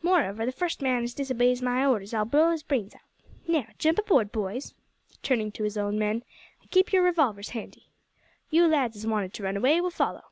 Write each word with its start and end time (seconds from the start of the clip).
Moreover, 0.00 0.46
the 0.46 0.52
first 0.52 0.80
man 0.80 1.02
as 1.02 1.12
disobeys 1.12 1.60
my 1.60 1.84
orders 1.84 2.14
I'll 2.14 2.24
blow 2.24 2.52
his 2.52 2.62
brains 2.62 2.94
out. 2.94 3.00
Now, 3.48 3.66
jump 3.78 3.98
aboard, 3.98 4.30
boys 4.30 4.74
(turning 5.24 5.50
to 5.50 5.64
his 5.64 5.76
own 5.76 5.98
men), 5.98 6.22
an' 6.62 6.68
keep 6.70 6.92
your 6.92 7.02
revolvers 7.02 7.48
handy. 7.48 7.88
You 8.48 8.68
lads 8.68 8.94
as 8.96 9.08
wanted 9.08 9.32
to 9.34 9.42
run 9.42 9.56
away 9.56 9.80
will 9.80 9.90
follow." 9.90 10.26